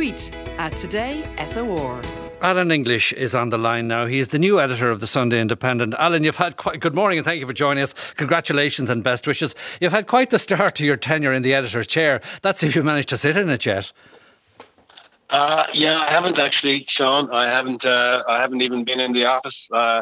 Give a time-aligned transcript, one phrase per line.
[0.00, 2.00] tweet at Today SOR.
[2.40, 4.06] Alan English is on the line now.
[4.06, 5.94] He is the new editor of the Sunday Independent.
[5.98, 7.92] Alan, you've had quite good morning and thank you for joining us.
[8.14, 9.54] Congratulations and best wishes.
[9.78, 12.22] You've had quite the start to your tenure in the editor's chair.
[12.40, 13.92] That's if you managed to sit in it yet.
[15.28, 17.30] Uh, yeah, I haven't actually, Sean.
[17.30, 17.84] I haven't.
[17.84, 19.68] Uh, I haven't even been in the office.
[19.70, 20.00] Uh,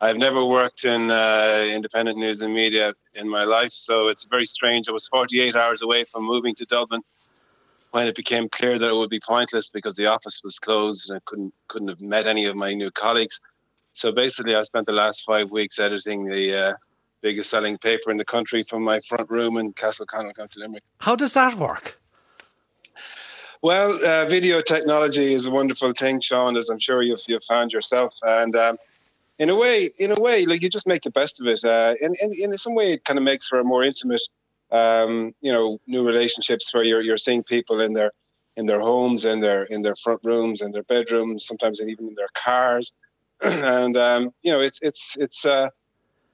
[0.00, 4.46] I've never worked in uh, independent news and media in my life, so it's very
[4.46, 4.88] strange.
[4.88, 7.02] I was 48 hours away from moving to Dublin
[7.90, 11.16] when it became clear that it would be pointless because the office was closed and
[11.16, 13.40] I couldn't couldn't have met any of my new colleagues.
[13.92, 16.72] So basically, I spent the last five weeks editing the uh,
[17.20, 20.84] biggest selling paper in the country from my front room in Castle Castleconnell, County Limerick.
[21.00, 22.00] How does that work?
[23.60, 27.72] Well, uh, video technology is a wonderful thing, Sean, as I'm sure you've, you've found
[27.72, 28.14] yourself.
[28.22, 28.76] And um,
[29.40, 31.64] in a way, in a way, like you just make the best of it.
[31.64, 34.22] Uh, in, in, in some way, it kind of makes for a more intimate
[34.70, 38.12] um, you know, new relationships where you're you're seeing people in their
[38.56, 42.14] in their homes, in their in their front rooms, in their bedrooms, sometimes even in
[42.14, 42.92] their cars,
[43.44, 45.68] and um, you know, it's it's it's uh,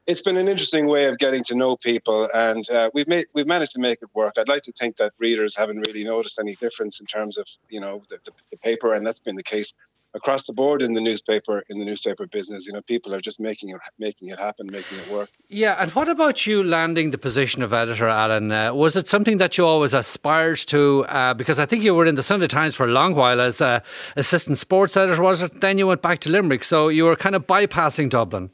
[0.07, 3.47] it's been an interesting way of getting to know people, and uh, we've made we've
[3.47, 4.35] managed to make it work.
[4.39, 7.81] I'd like to think that readers haven't really noticed any difference in terms of you
[7.81, 9.73] know the, the, the paper, and that's been the case
[10.15, 12.67] across the board in the newspaper in the newspaper business.
[12.67, 15.31] You know, people are just making it making it happen, making it work.
[15.49, 18.51] Yeah, and what about you landing the position of editor, Alan?
[18.53, 21.05] Uh, was it something that you always aspired to?
[21.09, 23.61] Uh, because I think you were in the Sunday Times for a long while as
[23.61, 23.81] uh,
[24.17, 25.61] assistant sports editor, was it?
[25.61, 28.51] Then you went back to Limerick, so you were kind of bypassing Dublin.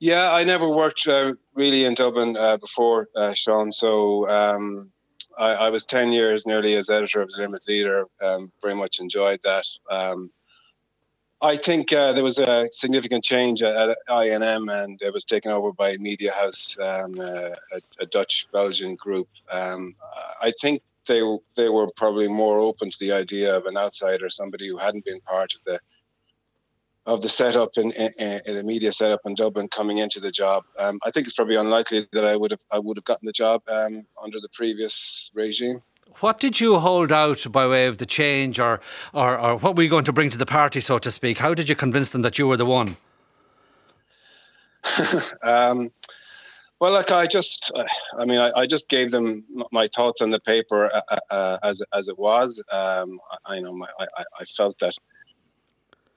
[0.00, 3.72] Yeah, I never worked uh, really in Dublin uh, before, uh, Sean.
[3.72, 4.88] So um,
[5.38, 8.06] I, I, was 10 years nearly as editor of the Limerick Leader.
[8.22, 9.64] Um, very much enjoyed that.
[9.90, 10.30] Um,
[11.40, 15.52] I think uh, there was a significant change at, at INM and it was taken
[15.52, 19.28] over by Mediahuis, um, uh, a, a, Dutch Belgian group.
[19.50, 19.94] Um,
[20.42, 21.22] I think they,
[21.54, 25.20] they were probably more open to the idea of an outsider, somebody who hadn't been
[25.20, 25.78] part of the
[27.08, 30.64] of the setup in, in, in, the media setup in Dublin coming into the job.
[30.78, 33.32] Um, I think it's probably unlikely that I would have I would have gotten the
[33.32, 35.80] job um, under the previous regime.
[36.20, 38.80] What did you hold out by way of the change, or,
[39.12, 41.38] or or what were you going to bring to the party, so to speak?
[41.38, 42.96] How did you convince them that you were the one?
[45.42, 45.90] um,
[46.80, 47.72] well, like I just,
[48.18, 51.58] I mean, I, I, just gave them my thoughts on the paper uh, uh, uh
[51.64, 52.60] as as it was.
[52.70, 54.94] Um, I, I know my, I, I felt that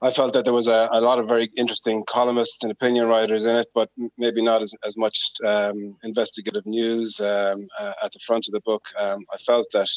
[0.02, 3.44] I felt that there was a, a, lot of very interesting columnists and opinion writers
[3.44, 8.18] in it, but maybe not as, as much um, investigative news um, uh, at the
[8.18, 8.88] front of the book.
[8.98, 9.88] Um, I felt that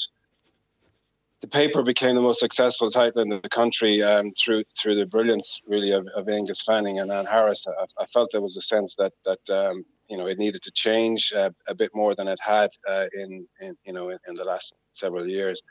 [1.41, 5.59] the paper became the most successful title in the country um, through through the brilliance,
[5.67, 7.65] really, of, of Aengus Fanning and Anne Harris.
[7.67, 10.71] I, I, felt there was a sense that that um, you know it needed to
[10.71, 14.35] change uh, a bit more than it had uh, in, in you know in, in
[14.35, 15.61] the last several years.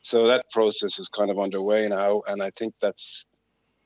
[0.00, 3.26] So that process is kind of underway now, and I think that's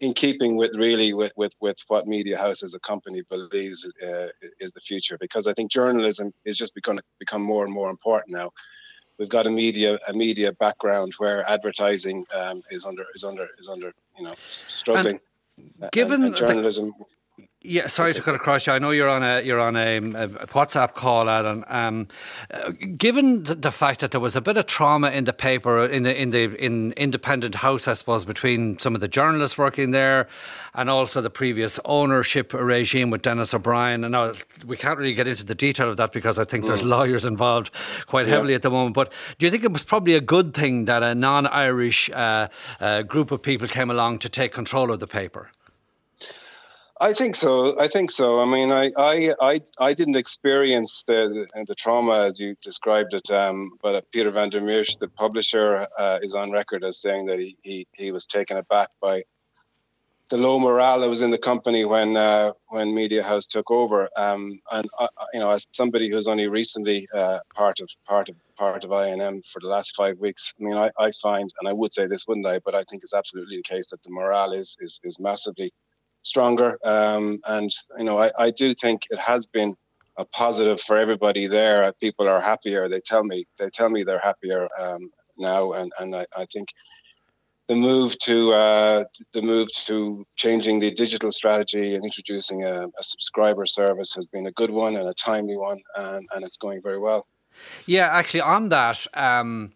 [0.00, 4.26] in keeping with really with, with, with what Mediahuis as a company believes uh,
[4.60, 7.90] is the future, because I think journalism is just going to become more and more
[7.90, 8.50] important now.
[9.18, 13.68] We've got a media a media background where advertising um, is under is under is
[13.68, 15.20] under you know struggling.
[15.80, 16.86] And given and, and journalism.
[16.86, 17.04] The-
[17.66, 18.74] yeah, sorry to cut across you.
[18.74, 21.64] I know you're on a you're on a, a WhatsApp call, Adam.
[21.68, 22.08] Um,
[22.52, 25.82] uh, given the, the, fact that there was a bit of trauma in the paper
[25.86, 29.92] in the in the in Independent House, I suppose, between some of the journalists working
[29.92, 30.28] there,
[30.74, 34.04] and also the previous ownership regime with Denis O'Brien.
[34.04, 34.34] And now
[34.66, 36.68] we can't really get into the detail of that because I think mm.
[36.68, 37.70] there's lawyers involved
[38.06, 38.56] quite heavily yeah.
[38.56, 38.94] at the moment.
[38.94, 42.48] But do you think it was probably a good thing that a non-Irish uh,
[42.78, 45.50] uh, group of people came along to take control of the paper?
[47.00, 47.78] I think so.
[47.80, 48.38] I think so.
[48.38, 53.28] I mean, I I I, I didn't experience the the trauma as you described it,
[53.32, 57.56] um, but uh, Peter Vandermeersch, the publisher, uh, is on record as saying that he,
[57.62, 59.24] he he was taken aback by
[60.30, 64.08] the low morale that was in the company when uh, when Mediahuis took over.
[64.16, 67.08] Um, and uh, uh you know, as somebody who's only recently
[67.56, 70.90] part of part of part of INM for the last five weeks, I mean, I,
[70.96, 72.60] I find, and I would say this, wouldn't I?
[72.60, 75.72] But I think it's absolutely the case that the morale is is, is massively
[76.24, 76.78] stronger.
[76.84, 79.76] Um, and you know, I, I do think it has been
[80.16, 81.92] a positive for everybody there.
[82.00, 82.88] People are happier.
[82.88, 85.00] They tell me they tell me they're happier um,
[85.38, 86.68] now, and and I, I, think
[87.68, 93.02] the move to uh, the move to changing the digital strategy and introducing a, a,
[93.02, 96.80] subscriber service has been a good one and a timely one, and, and it's going
[96.82, 97.26] very well.
[97.86, 99.06] Yeah, actually, on that.
[99.14, 99.72] Um,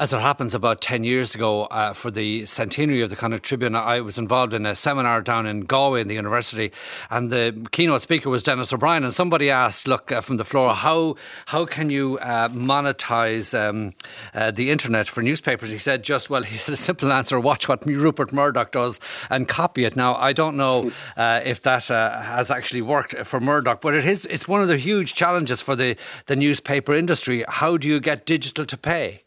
[0.00, 3.76] As it happens, about 10 years ago, uh, for the centenary of the Connacht Tribune,
[3.76, 6.72] I was involved in a seminar down in Galway in the university,
[7.10, 9.04] and the keynote speaker was Denis O'Brien.
[9.04, 13.92] And somebody asked, look, uh, from the floor, how, how can you uh, monetize um,
[14.32, 15.68] uh, the internet for newspapers?
[15.68, 19.46] He said, just, well, he had a simple answer watch what Rupert Murdoch does and
[19.46, 19.96] copy it.
[19.96, 24.06] Now, I don't know uh, if that uh, has actually worked for Murdoch, but it
[24.06, 25.94] is, it's one of the huge challenges for the,
[26.24, 27.44] the newspaper industry.
[27.46, 29.24] How do you get digital to pay?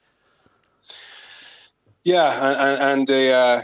[2.04, 3.62] Yeah, and, and uh,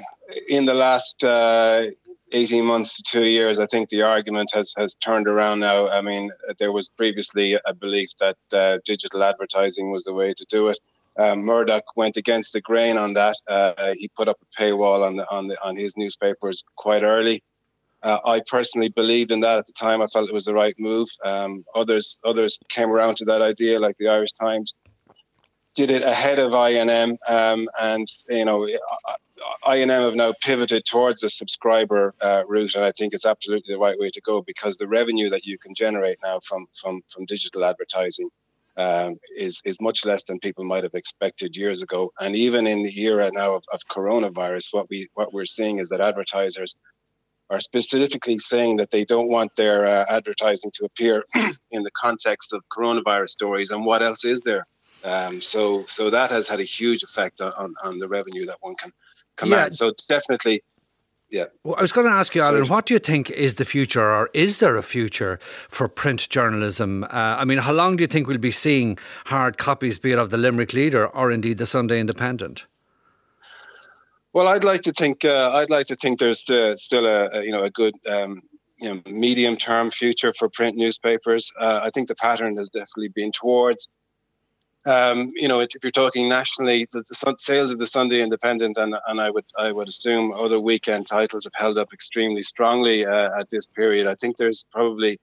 [0.48, 1.88] in the last uh,
[2.32, 5.90] 18 months to two years, I think the argument has, has turned around now.
[5.90, 10.46] I mean, there was previously a belief that uh, digital advertising was the way to
[10.50, 10.80] do it.
[11.18, 13.36] Um, Murdoch went against the grain on that.
[13.48, 17.44] Uh, he put up a paywall on the, on the, on his newspapers quite early.
[18.02, 20.02] Uh, I personally believed in that at the time.
[20.02, 21.10] I felt it was the right move.
[21.26, 24.74] Um, others others came around to that idea, like the Irish Times
[25.76, 28.68] did it ahead of INM, um, and you know,
[29.64, 33.80] INM have now pivoted towards a subscriber uh, route, and I think it's absolutely the
[33.80, 37.26] right way to go because the revenue that you can generate now from from from
[37.26, 38.30] digital advertising
[38.78, 42.12] um, is is much less than people might have expected years ago.
[42.20, 45.90] And even in the era now of, of coronavirus, what we what we're seeing is
[45.90, 46.76] that advertisers
[47.50, 51.24] are specifically saying that they don't want their uh, advertising to appear
[51.72, 53.72] in the context of coronavirus stories.
[53.72, 54.66] And what else is there?
[55.04, 58.76] Um, so so that has had a huge effect on, on the revenue that one
[58.76, 58.92] can
[59.36, 59.72] command.
[59.72, 59.76] Yeah.
[59.76, 60.64] So it's definitely.
[61.32, 61.46] Yeah.
[61.64, 64.02] Well, I was going to ask you, Alan, what do you think is the future,
[64.02, 67.04] or is there a future for print journalism?
[67.04, 70.18] Uh, I mean, how long do you think we'll be seeing hard copies, be it
[70.18, 72.66] of the Limerick Leader or indeed the Sunday Independent?
[74.34, 77.44] Well, I'd like to think uh, I'd like to think there's still, still a, a,
[77.44, 78.42] you know a good um,
[78.80, 81.52] you know medium term future for print newspapers.
[81.60, 83.88] Uh, I think the pattern has definitely been towards
[84.86, 88.96] um, you know, if you're talking nationally, the, the, sales of the Sunday Independent and
[89.08, 93.38] and I would I would assume other weekend titles have held up extremely strongly uh,
[93.40, 94.08] at this period.
[94.08, 95.20] I think there's probably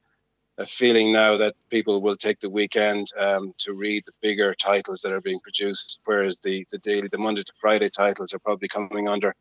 [0.58, 5.00] a feeling now that people will take the weekend um, to read the bigger titles
[5.02, 8.68] that are being produced, whereas the the daily, the Monday to Friday titles are probably
[8.68, 9.34] coming under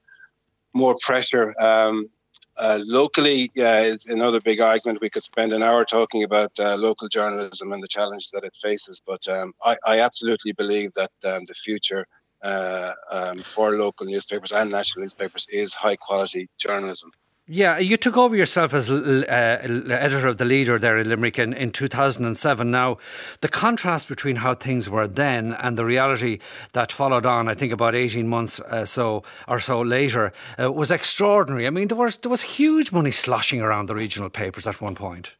[0.73, 1.53] more pressure.
[1.61, 2.07] Um,
[2.57, 5.01] uh, locally, yeah, it's another big argument.
[5.01, 8.55] We could spend an hour talking about uh, local journalism and the challenges that it
[8.55, 9.01] faces.
[9.05, 12.05] But um, I, I, absolutely believe that um, the future
[12.43, 17.11] uh, um, for local newspapers and national newspapers is high quality journalism.
[17.47, 21.53] Yeah, you took over yourself as uh, editor of the Leader there in Limerick in,
[21.53, 22.71] in 2007.
[22.71, 22.97] Now,
[23.41, 26.39] the contrast between how things were then and the reality
[26.73, 30.89] that followed on, I think about 18 months uh, so or so later, uh, was
[30.89, 31.67] extraordinary.
[31.67, 34.95] I mean, there was there was huge money sloshing around the regional papers at one
[34.95, 35.35] point.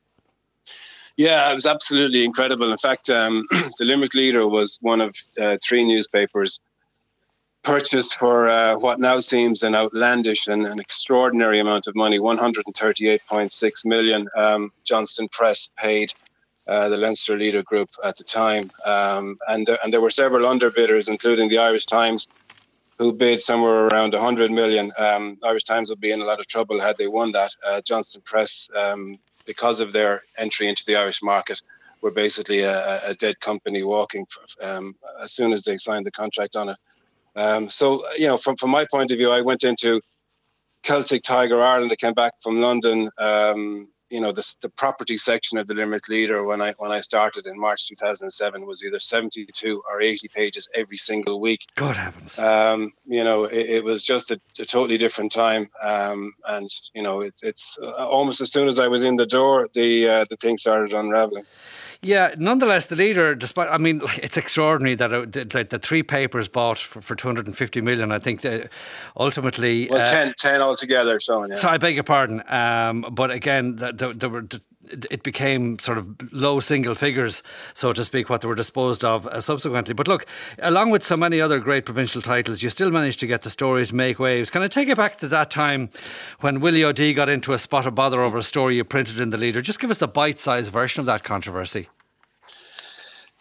[1.17, 2.71] Yeah, it was absolutely incredible.
[2.71, 3.45] In fact, um,
[3.79, 6.59] the Limerick Leader was one of uh, three newspapers
[7.65, 13.85] purchased for uh, what now seems an outlandish and an extraordinary amount of money 138.6
[13.85, 14.27] million.
[14.37, 16.13] Um, Johnston Press paid
[16.67, 18.69] uh, the Leinster Leader Group at the time.
[18.85, 22.27] Um, and, and there were several underbidders, including the Irish Times,
[22.99, 24.91] who bid somewhere around 100 million.
[24.99, 27.51] Um, Irish Times would be in a lot of trouble had they won that.
[27.67, 31.61] Uh, Johnston Press, um, because of their entry into the Irish market,
[32.01, 36.11] were basically a, a dead company walking for, um, as soon as they signed the
[36.11, 36.77] contract on it.
[37.35, 40.01] Um, so, you know, from, from my point of view, I went into
[40.83, 41.91] Celtic Tiger Ireland.
[41.91, 43.09] I came back from London.
[43.17, 47.01] Um, you know, the, the property section of the Limerick Leader when I when I
[47.01, 51.61] started in March 2007 was either 72 or 80 pages every single week.
[51.75, 52.37] God heavens!
[52.37, 57.01] Um, you know, it, it was just a, a, totally different time, um, and you
[57.01, 60.25] know, it, it's uh, almost as soon as I was in the door, the uh,
[60.29, 61.45] the thing started unraveling.
[62.05, 66.47] Yeah, nonetheless, the leader, despite, I mean, it's extraordinary that it, the, the, three papers
[66.47, 68.69] bought for, for 250 million, I think that
[69.17, 69.87] ultimately.
[69.89, 71.45] Well, uh, 10, 10 altogether, so.
[71.45, 71.55] Yeah.
[71.55, 72.43] So I beg your pardon.
[72.47, 74.47] Um, but again, there were
[75.09, 77.43] it became sort of low single figures,
[77.73, 79.93] so to speak, what they were disposed of uh, subsequently.
[79.93, 80.25] But look,
[80.59, 83.91] along with so many other great provincial titles, you still managed to get the stories
[83.91, 84.51] make waves.
[84.51, 85.89] Can I take you back to that time
[86.41, 89.29] when Willie O'Dea got into a spot of bother over a story you printed in
[89.29, 89.61] the leader?
[89.61, 91.87] Just give us the bite sized version of that controversy.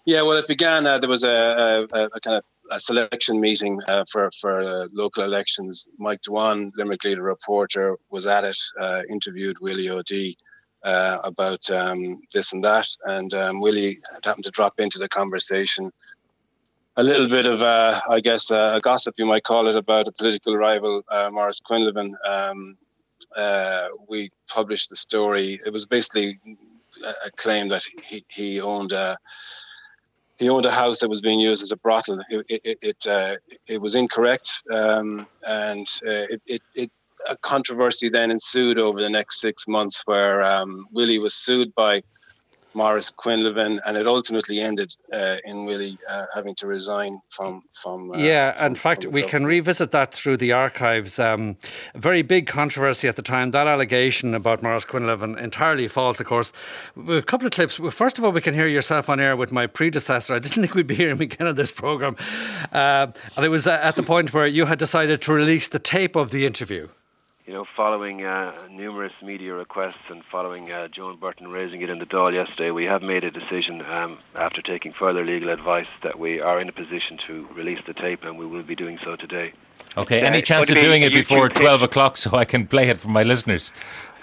[0.07, 0.87] Yeah, well, it began.
[0.87, 4.87] Uh, there was a, a, a, kind of a selection meeting uh, for for uh,
[4.93, 5.87] local elections.
[5.99, 8.59] Mike Dwane, Limerick Leader reporter, was at it.
[8.79, 10.37] Uh, interviewed Willie O'Dea
[10.83, 12.87] uh, about um, this and that.
[13.07, 15.91] And um, Willie happened to drop into the conversation.
[16.97, 20.13] A little bit of, uh, I guess, a gossip you might call it about a
[20.13, 22.13] political rival, Maurice Quinlivan.
[22.29, 22.77] Um,
[24.07, 25.59] we published the story.
[25.67, 26.39] It was basically
[27.03, 29.17] a claim that he, he owned a
[30.45, 32.21] he owned a house that was being used as a brothel.
[32.29, 33.37] It it it, uh,
[33.67, 36.91] it was incorrect, um, and uh, it, it, it
[37.29, 42.03] a controversy then ensued over the next six months, where um, Willie was sued by
[42.75, 48.11] Maurice Quinlivan, and it ultimately ended uh, in Willie uh, having to resign from from.
[48.13, 51.19] Uh, yeah, from, in fact, we can revisit that through the archives.
[51.19, 51.57] Um,
[51.95, 53.51] very big controversy at the time.
[53.53, 56.53] That allegation about Maurice Quinlivan entirely false, of course.
[57.09, 57.77] A couple of clips.
[57.91, 60.35] First of all, we can hear yourself on air with my predecessor.
[60.35, 62.17] I didn't think we'd be hearing again on this program,
[62.73, 66.17] uh, and it was at the point where you had decided to release the tape
[66.17, 66.89] of the interview
[67.47, 71.99] you know, following uh, numerous media requests and following uh, Joan Burton raising it in
[71.99, 76.19] the Dáil yesterday, we have made a decision um, after taking further legal advice that
[76.19, 79.17] we are in a position to release the tape, and we will be doing so
[79.17, 79.53] today.
[79.97, 83.09] Okay, any chance of doing it before 12 o'clock so I can play it for
[83.09, 83.73] my listeners?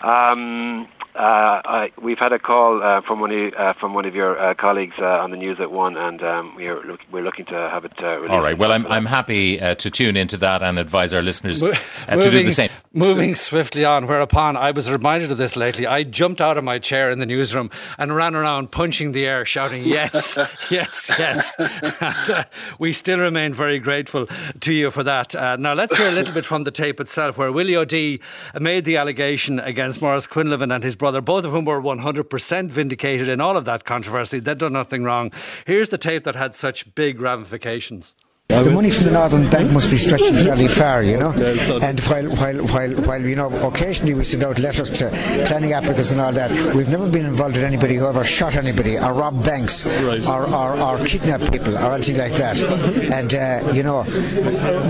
[0.02, 4.16] Um, uh, I, we've had a call uh, from one of uh, from one of
[4.16, 7.46] your uh, colleagues uh, on the news at one, and um, we're look, we're looking
[7.46, 7.94] to have it.
[8.02, 8.58] Uh, All right.
[8.58, 12.44] Well, I'm I'm happy to tune into that and advise our listeners moving, to do
[12.44, 12.70] the same.
[12.94, 14.08] Moving swiftly on.
[14.08, 15.88] Whereupon I was reminded of this lately.
[15.88, 19.46] I jumped out of my chair in the newsroom and ran around punching the air,
[19.46, 20.38] shouting "Yes,
[20.70, 22.46] yes, yes!" and,
[22.80, 24.28] we still remain very grateful
[24.60, 25.34] to you for that.
[25.60, 28.20] now let's hear a little bit from the tape itself, where Willie O'Dea
[28.60, 33.28] made the allegation against Maurice Quinlivan and his brother, both of whom were 100% vindicated
[33.28, 34.40] in all of that controversy.
[34.40, 35.32] They'd done nothing wrong.
[35.66, 38.14] Here's the tape that had such big ramifications.
[38.64, 41.32] The money from the Northern Bank must be stretching fairly far, you know.
[41.82, 45.10] And while, while, while, while, you know, occasionally we send out letters to
[45.48, 48.98] planning applicants and all that, we've never been involved with anybody who ever shot anybody
[48.98, 52.58] or robbed banks or, or, or kidnapped people or anything like that.
[52.60, 54.00] And, uh, you know,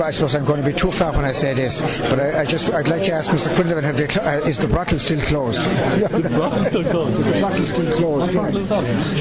[0.04, 2.46] I suppose I'm going to be too far when I say this, but I, I
[2.46, 3.56] just, I'd like to ask Mr.
[3.56, 5.62] Quinlivan, have they cl- uh, is the brothel still closed?
[5.64, 7.20] the brothel still closed?
[7.20, 8.34] Is the brothel still closed?
[8.34, 8.50] Yeah.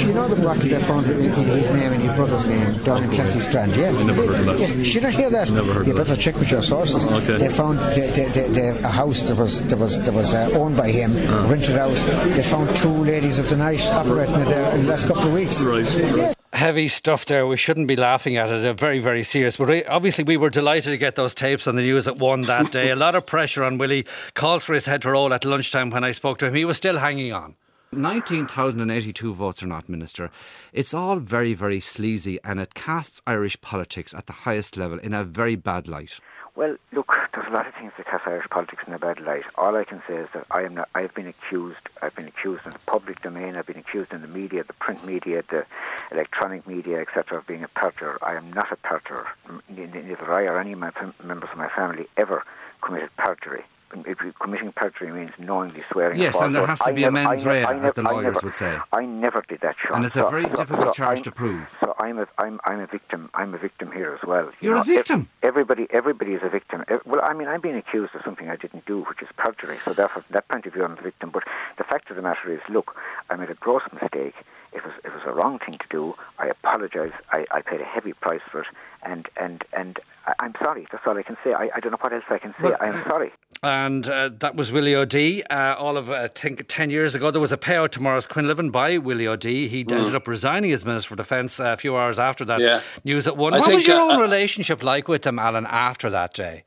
[0.07, 3.11] You know the brothel they found in his name and his brother's name down in
[3.11, 3.91] Clancy Strand, yeah?
[4.37, 4.77] Heard of that.
[4.77, 5.51] Yeah, should I hear that?
[5.51, 6.21] Never heard you of better that.
[6.21, 7.07] check with your sources.
[7.07, 7.39] Okay.
[7.39, 7.85] They found the,
[8.15, 11.17] the, the, the, a house that was that was that was uh, owned by him,
[11.29, 11.47] Ah.
[11.49, 11.95] rented out.
[12.35, 15.33] They found two ladies of the night operating it there in the last couple of
[15.33, 15.63] weeks.
[15.63, 15.89] Right.
[16.17, 16.33] Yeah.
[16.53, 17.47] heavy stuff there.
[17.47, 18.65] We shouldn't be laughing at it.
[18.65, 19.57] Uh, very, very serious.
[19.57, 22.43] But we, obviously, we were delighted to get those tapes on the news at one
[22.43, 22.91] that day.
[22.91, 24.05] A lot of pressure on Willie.
[24.35, 26.55] Calls for his head to roll at lunchtime when I spoke to him.
[26.55, 27.55] He was still hanging on.
[27.93, 30.31] 19,082 votes are not, Minister.
[30.73, 35.13] It's all very, very sleazy and it casts Irish politics at the highest level in
[35.13, 36.21] a very bad light.
[36.55, 39.43] Well, look, there's a lot of things that cast Irish politics in a bad light.
[39.57, 41.81] All I can say is that I am not, I've been accused.
[42.01, 43.57] I've been accused in the public domain.
[43.57, 45.67] I've been accused in the media, the print media, the
[46.13, 48.19] electronic media, etc., of being a perjurer.
[48.23, 49.27] I am not a perjurer.
[49.69, 50.93] Neither I or any of my
[51.25, 52.45] members of my family ever
[52.83, 53.65] committed perjury.
[53.93, 56.21] If committing perjury means knowingly swearing.
[56.21, 58.35] Yes, and there has to I be never, a mens rea, I as the lawyers
[58.35, 58.79] never, would say.
[58.93, 59.97] I never did that, Sean.
[59.97, 61.77] And it's a very so- difficult so charge I'm- to prove.
[61.81, 63.31] So I'm a, I'm, I'm a victim.
[63.35, 64.47] I'm a victim here as well.
[64.61, 65.29] You You're a victim?
[65.43, 66.85] everybody, everybody is a victim.
[67.05, 69.79] Well, I mean, I'm being accused of something I didn't do, which is perjury.
[69.85, 71.31] So therefore, from that point of view, I'm a victim.
[71.31, 71.45] But
[71.79, 72.97] the fact of the matter is, look,
[73.29, 74.35] I made a gross mistake.
[74.73, 76.15] It was, it was a wrong thing to do.
[76.39, 77.13] I apologise.
[77.33, 78.67] I, I paid a heavy price for it,
[79.03, 80.87] and and and I, I'm sorry.
[80.93, 81.53] That's all I can say.
[81.53, 82.65] I, I don't know what else I can say.
[82.65, 83.33] Well, I'm sorry.
[83.63, 85.43] And uh, that was Willie O'Dea.
[85.45, 88.27] Uh, all of, uh, I think, 10 years ago, there was a payout to Maurice
[88.27, 89.69] Quinlivan by Willie O'Dea.
[89.69, 92.81] He ended up resigning as Minister for Defence uh, a few hours after that Yeah.
[93.05, 93.53] news at one.
[93.53, 96.65] I what was your uh, own uh, relationship like with him, Alan, after that day?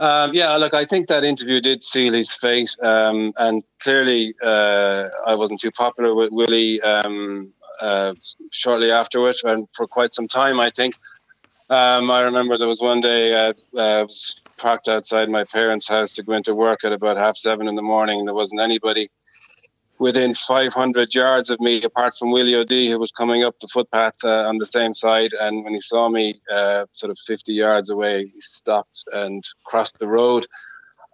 [0.00, 5.08] Um, yeah, look, I think that interview did seal his fate, um, and clearly uh,
[5.26, 8.14] I wasn't too popular with Willie um, uh,
[8.52, 10.94] shortly afterwards, and for quite some time, I think.
[11.70, 16.14] Um, I remember there was one day uh, I was parked outside my parents' house
[16.14, 19.08] to go into work at about half seven in the morning, there wasn't anybody
[19.98, 24.14] within 500 yards of me, apart from Willie O'Dea, who was coming up the footpath
[24.24, 25.32] uh, on the same side.
[25.40, 29.98] And when he saw me uh, sort of 50 yards away, he stopped and crossed
[29.98, 30.46] the road.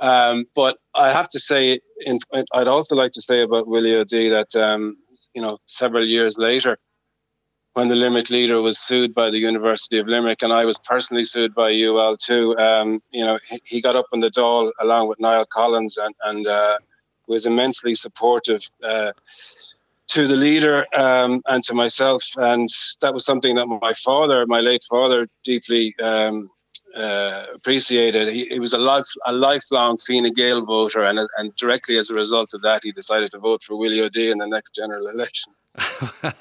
[0.00, 2.18] Um, but I have to say, in,
[2.52, 4.96] I'd also like to say about Willie O'Dea that, um,
[5.34, 6.78] you know, several years later,
[7.74, 11.24] when the Limerick leader was sued by the University of Limerick, and I was personally
[11.24, 15.08] sued by UL too, um, you know, he, he got up on the Dáil along
[15.08, 16.78] with Niall Collins and, and uh,
[17.26, 19.12] was immensely supportive uh,
[20.08, 22.22] to the leader um, and to myself.
[22.36, 22.68] And
[23.00, 26.48] that was something that my father, my late father, deeply um,
[26.96, 28.32] uh, appreciated.
[28.32, 32.14] He, he was a, life, a lifelong Fine Gael voter, and, and directly as a
[32.14, 35.52] result of that, he decided to vote for Willie O'Dea in the next general election.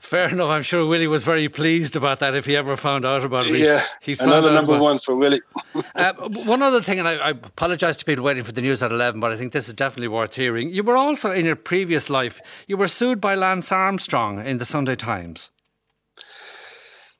[0.00, 0.48] Fair enough.
[0.48, 3.54] I'm sure Willie was very pleased about that if he ever found out about it.
[3.54, 5.40] He's- Yeah, he's another number one for Willie.
[5.94, 8.90] Uh, one other thing, and I, I apologise to people waiting for the news at
[8.90, 10.68] 11, but I think this is definitely worth hearing.
[10.70, 14.64] You were also, in your previous life, you were sued by Lance Armstrong in the
[14.66, 15.50] Sunday Times.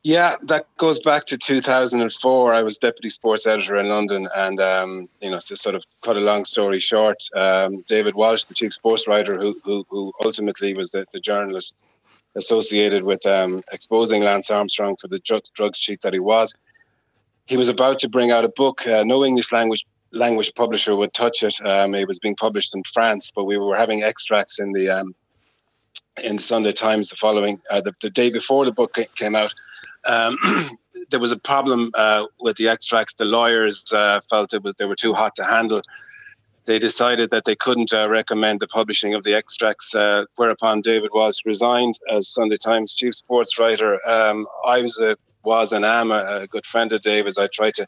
[0.05, 2.53] Yeah, that goes back to 2004.
[2.53, 6.17] I was deputy sports editor in London, and um, you know, to sort of cut
[6.17, 10.75] a long story short, um, David Walsh, the chief sports writer, who who, who ultimately
[10.75, 11.77] was the, the journalist
[12.35, 16.55] associated with um, exposing Lance Armstrong for the drug, drugs cheat that he was,
[17.47, 18.87] he was about to bring out a book.
[18.87, 21.57] Uh, no English language language publisher would touch it.
[21.65, 25.15] Um, it was being published in France, but we were having extracts in the um,
[26.25, 29.55] in the Sunday Times the following uh, the, the day before the book came out
[30.07, 30.37] um,
[31.11, 33.15] there was a problem uh, with the extracts.
[33.15, 35.83] The lawyers uh, felt it was they were too hot to handle.
[36.65, 41.11] They decided that they couldn't uh, recommend the publishing of the extracts, uh, whereupon David
[41.13, 43.99] Walsh resigned as Sunday Times chief sports writer.
[44.09, 47.37] Um, I was a was and am a, a, good friend of David's.
[47.37, 47.87] I tried to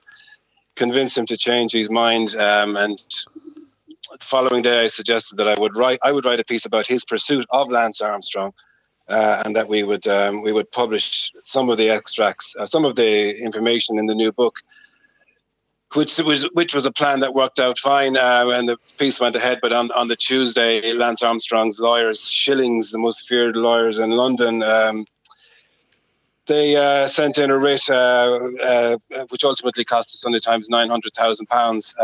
[0.74, 3.00] convince him to change his mind, um, and
[4.10, 6.86] the following day I suggested that I would write I would write a piece about
[6.86, 8.52] his pursuit of Lance Armstrong
[9.08, 12.84] uh, and that we would um, we would publish some of the extracts, uh, some
[12.84, 14.60] of the information in the new book,
[15.94, 19.36] which was which was a plan that worked out fine, uh, and the piece went
[19.36, 19.58] ahead.
[19.60, 24.62] But on on the Tuesday, Lance Armstrong's lawyers, Schillings, the most feared lawyers in London.
[24.62, 25.04] Um,
[26.46, 28.96] they uh, sent in a writ, uh, uh,
[29.30, 31.94] which ultimately cost the Sunday Times nine hundred thousand um, pounds.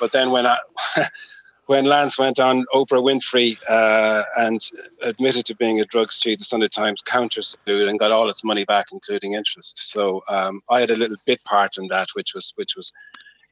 [0.00, 0.56] But then, when I,
[1.66, 4.60] when Lance went on Oprah Winfrey uh, and
[5.02, 8.64] admitted to being a drugs cheat, the Sunday Times countersued and got all its money
[8.64, 9.90] back, including interest.
[9.90, 12.92] So um, I had a little bit part in that, which was which was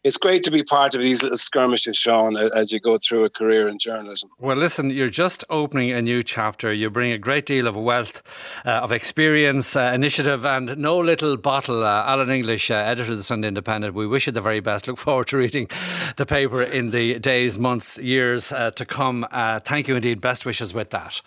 [0.04, 3.30] it's great to be part of these little skirmishes, Sean, as you go through a
[3.30, 4.28] career in journalism.
[4.38, 6.72] Well, listen, you're just opening a new chapter.
[6.72, 8.22] You bring a great deal of wealth,
[8.66, 11.82] uh, of experience, uh, initiative, and no little bottle.
[11.82, 14.86] Uh, Alan English, uh, editor of the Sunday Independent, we wish you the very best.
[14.86, 15.68] Look forward to reading
[16.16, 19.26] the paper in the days, months, years uh, to come.
[19.30, 20.20] Uh, thank you indeed.
[20.20, 21.22] Best wishes with that.